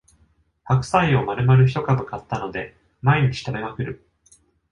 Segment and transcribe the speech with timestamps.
[0.63, 4.09] 白菜をまるまる一株買ったので毎日食べまくる